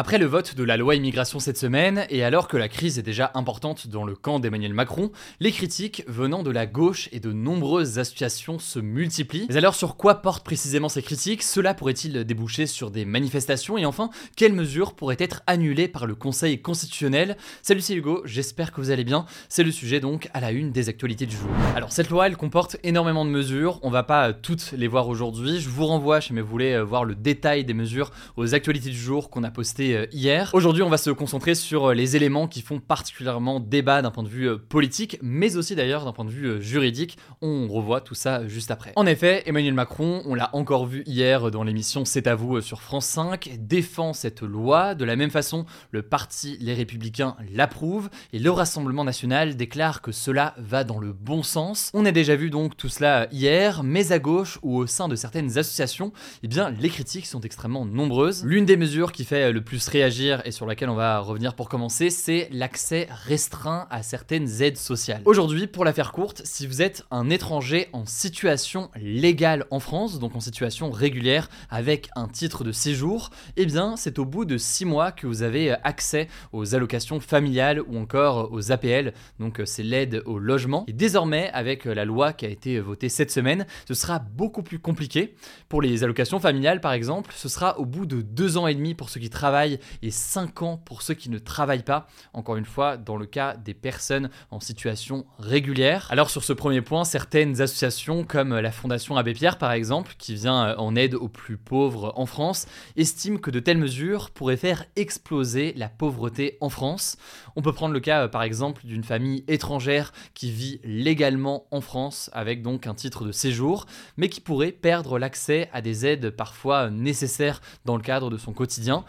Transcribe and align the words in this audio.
Après 0.00 0.16
le 0.16 0.24
vote 0.24 0.54
de 0.54 0.64
la 0.64 0.78
loi 0.78 0.94
immigration 0.94 1.40
cette 1.40 1.58
semaine, 1.58 2.06
et 2.08 2.24
alors 2.24 2.48
que 2.48 2.56
la 2.56 2.70
crise 2.70 2.98
est 2.98 3.02
déjà 3.02 3.30
importante 3.34 3.86
dans 3.86 4.06
le 4.06 4.16
camp 4.16 4.40
d'Emmanuel 4.40 4.72
Macron, 4.72 5.12
les 5.40 5.52
critiques 5.52 6.04
venant 6.08 6.42
de 6.42 6.50
la 6.50 6.64
gauche 6.64 7.10
et 7.12 7.20
de 7.20 7.32
nombreuses 7.32 7.98
associations 7.98 8.58
se 8.58 8.78
multiplient. 8.78 9.44
Mais 9.50 9.58
alors 9.58 9.74
sur 9.74 9.96
quoi 9.96 10.22
portent 10.22 10.42
précisément 10.42 10.88
ces 10.88 11.02
critiques? 11.02 11.42
Cela 11.42 11.74
pourrait-il 11.74 12.24
déboucher 12.24 12.64
sur 12.64 12.90
des 12.90 13.04
manifestations? 13.04 13.76
Et 13.76 13.84
enfin, 13.84 14.08
quelles 14.36 14.54
mesures 14.54 14.94
pourraient 14.94 15.18
être 15.18 15.42
annulées 15.46 15.86
par 15.86 16.06
le 16.06 16.14
Conseil 16.14 16.62
constitutionnel? 16.62 17.36
Salut 17.60 17.82
c'est 17.82 17.94
Hugo, 17.94 18.22
j'espère 18.24 18.72
que 18.72 18.80
vous 18.80 18.90
allez 18.90 19.04
bien. 19.04 19.26
C'est 19.50 19.64
le 19.64 19.70
sujet 19.70 20.00
donc 20.00 20.30
à 20.32 20.40
la 20.40 20.50
une 20.50 20.72
des 20.72 20.88
actualités 20.88 21.26
du 21.26 21.36
jour. 21.36 21.50
Alors 21.76 21.92
cette 21.92 22.08
loi, 22.08 22.26
elle 22.26 22.38
comporte 22.38 22.78
énormément 22.84 23.26
de 23.26 23.30
mesures, 23.30 23.78
on 23.82 23.90
va 23.90 24.02
pas 24.02 24.32
toutes 24.32 24.72
les 24.72 24.88
voir 24.88 25.08
aujourd'hui. 25.08 25.60
Je 25.60 25.68
vous 25.68 25.84
renvoie, 25.84 26.22
si 26.22 26.32
vous 26.32 26.46
voulez 26.46 26.72
euh, 26.72 26.84
voir 26.84 27.04
le 27.04 27.14
détail 27.14 27.66
des 27.66 27.74
mesures, 27.74 28.12
aux 28.38 28.54
actualités 28.54 28.88
du 28.88 28.98
jour 28.98 29.28
qu'on 29.28 29.44
a 29.44 29.50
postées 29.50 29.89
euh, 29.94 30.06
hier. 30.12 30.50
Aujourd'hui, 30.52 30.82
on 30.82 30.88
va 30.88 30.98
se 30.98 31.10
concentrer 31.10 31.54
sur 31.54 31.90
euh, 31.90 31.94
les 31.94 32.16
éléments 32.16 32.48
qui 32.48 32.62
font 32.62 32.78
particulièrement 32.78 33.60
débat 33.60 34.02
d'un 34.02 34.10
point 34.10 34.22
de 34.22 34.28
vue 34.28 34.48
euh, 34.48 34.58
politique, 34.58 35.18
mais 35.22 35.56
aussi 35.56 35.74
d'ailleurs 35.74 36.04
d'un 36.04 36.12
point 36.12 36.24
de 36.24 36.30
vue 36.30 36.62
juridique. 36.62 37.18
On 37.42 37.68
revoit 37.68 38.00
tout 38.00 38.14
ça 38.14 38.46
juste 38.46 38.70
après. 38.70 38.92
En 38.96 39.06
effet, 39.06 39.42
Emmanuel 39.46 39.74
Macron, 39.74 40.22
on 40.26 40.34
l'a 40.34 40.50
encore 40.54 40.86
vu 40.86 41.02
hier 41.06 41.50
dans 41.50 41.62
l'émission 41.62 42.04
C'est 42.04 42.26
à 42.26 42.34
vous 42.34 42.60
sur 42.60 42.82
France 42.82 43.06
5, 43.06 43.56
défend 43.58 44.12
cette 44.12 44.42
loi. 44.42 44.94
De 44.94 45.04
la 45.04 45.16
même 45.16 45.30
façon, 45.30 45.66
le 45.90 46.02
parti 46.02 46.56
Les 46.60 46.74
Républicains 46.74 47.36
l'approuve 47.52 48.10
et 48.32 48.38
le 48.38 48.50
Rassemblement 48.50 49.04
national 49.04 49.56
déclare 49.56 50.02
que 50.02 50.12
cela 50.12 50.54
va 50.58 50.84
dans 50.84 50.98
le 50.98 51.12
bon 51.12 51.42
sens. 51.42 51.90
On 51.94 52.04
a 52.04 52.12
déjà 52.12 52.36
vu 52.36 52.50
donc 52.50 52.76
tout 52.76 52.88
cela 52.88 53.28
hier, 53.32 53.82
mais 53.82 54.12
à 54.12 54.18
gauche 54.18 54.58
ou 54.62 54.76
au 54.76 54.86
sein 54.86 55.08
de 55.08 55.16
certaines 55.16 55.58
associations, 55.58 56.12
eh 56.42 56.48
bien 56.48 56.70
les 56.70 56.88
critiques 56.88 57.26
sont 57.26 57.40
extrêmement 57.40 57.84
nombreuses. 57.84 58.44
L'une 58.44 58.64
des 58.64 58.76
mesures 58.76 59.12
qui 59.12 59.24
fait 59.24 59.52
le 59.52 59.60
plus 59.60 59.69
réagir 59.78 60.42
et 60.44 60.50
sur 60.50 60.66
laquelle 60.66 60.90
on 60.90 60.94
va 60.94 61.20
revenir 61.20 61.54
pour 61.54 61.68
commencer, 61.68 62.10
c'est 62.10 62.48
l'accès 62.50 63.08
restreint 63.26 63.86
à 63.90 64.02
certaines 64.02 64.62
aides 64.62 64.76
sociales. 64.76 65.22
Aujourd'hui, 65.24 65.66
pour 65.66 65.84
la 65.84 65.92
faire 65.92 66.12
courte, 66.12 66.42
si 66.44 66.66
vous 66.66 66.82
êtes 66.82 67.04
un 67.10 67.30
étranger 67.30 67.88
en 67.92 68.06
situation 68.06 68.90
légale 68.96 69.66
en 69.70 69.80
France, 69.80 70.18
donc 70.18 70.34
en 70.34 70.40
situation 70.40 70.90
régulière 70.90 71.48
avec 71.70 72.08
un 72.16 72.28
titre 72.28 72.64
de 72.64 72.72
séjour, 72.72 73.30
eh 73.56 73.66
bien 73.66 73.96
c'est 73.96 74.18
au 74.18 74.24
bout 74.24 74.44
de 74.44 74.58
6 74.58 74.84
mois 74.84 75.12
que 75.12 75.26
vous 75.26 75.42
avez 75.42 75.72
accès 75.84 76.28
aux 76.52 76.74
allocations 76.74 77.20
familiales 77.20 77.80
ou 77.80 77.96
encore 77.98 78.50
aux 78.52 78.72
APL, 78.72 79.12
donc 79.38 79.60
c'est 79.64 79.82
l'aide 79.82 80.22
au 80.26 80.38
logement. 80.38 80.84
Et 80.88 80.92
désormais, 80.92 81.50
avec 81.52 81.84
la 81.84 82.04
loi 82.04 82.32
qui 82.32 82.46
a 82.46 82.48
été 82.48 82.80
votée 82.80 83.08
cette 83.08 83.30
semaine, 83.30 83.66
ce 83.86 83.94
sera 83.94 84.18
beaucoup 84.18 84.62
plus 84.62 84.78
compliqué. 84.78 85.34
Pour 85.68 85.82
les 85.82 86.02
allocations 86.04 86.40
familiales 86.40 86.80
par 86.80 86.92
exemple, 86.92 87.32
ce 87.36 87.48
sera 87.48 87.78
au 87.78 87.84
bout 87.84 88.06
de 88.06 88.20
2 88.20 88.56
ans 88.56 88.66
et 88.66 88.74
demi 88.74 88.94
pour 88.94 89.10
ceux 89.10 89.20
qui 89.20 89.30
travaillent 89.30 89.59
et 89.66 90.10
5 90.10 90.62
ans 90.62 90.76
pour 90.76 91.02
ceux 91.02 91.14
qui 91.14 91.30
ne 91.30 91.38
travaillent 91.38 91.82
pas, 91.82 92.06
encore 92.32 92.56
une 92.56 92.64
fois 92.64 92.96
dans 92.96 93.16
le 93.16 93.26
cas 93.26 93.56
des 93.56 93.74
personnes 93.74 94.30
en 94.50 94.60
situation 94.60 95.26
régulière. 95.38 96.08
Alors 96.10 96.30
sur 96.30 96.44
ce 96.44 96.52
premier 96.52 96.80
point, 96.80 97.04
certaines 97.04 97.60
associations 97.60 98.24
comme 98.24 98.58
la 98.58 98.72
Fondation 98.72 99.16
Abbé 99.16 99.32
Pierre 99.34 99.58
par 99.58 99.72
exemple, 99.72 100.14
qui 100.18 100.34
vient 100.34 100.76
en 100.76 100.96
aide 100.96 101.14
aux 101.14 101.28
plus 101.28 101.56
pauvres 101.56 102.12
en 102.16 102.26
France, 102.26 102.66
estiment 102.96 103.38
que 103.38 103.50
de 103.50 103.60
telles 103.60 103.78
mesures 103.78 104.30
pourraient 104.30 104.56
faire 104.56 104.84
exploser 104.96 105.74
la 105.76 105.88
pauvreté 105.88 106.56
en 106.60 106.68
France. 106.68 107.16
On 107.56 107.62
peut 107.62 107.72
prendre 107.72 107.94
le 107.94 108.00
cas 108.00 108.28
par 108.28 108.42
exemple 108.42 108.86
d'une 108.86 109.04
famille 109.04 109.44
étrangère 109.48 110.12
qui 110.34 110.50
vit 110.50 110.80
légalement 110.84 111.66
en 111.70 111.80
France 111.80 112.30
avec 112.32 112.62
donc 112.62 112.86
un 112.86 112.94
titre 112.94 113.24
de 113.24 113.32
séjour, 113.32 113.86
mais 114.16 114.28
qui 114.28 114.40
pourrait 114.40 114.72
perdre 114.72 115.18
l'accès 115.18 115.68
à 115.72 115.82
des 115.82 116.06
aides 116.06 116.30
parfois 116.30 116.90
nécessaires 116.90 117.60
dans 117.84 117.96
le 117.96 118.02
cadre 118.02 118.30
de 118.30 118.36
son 118.36 118.52
quotidien, 118.52 119.04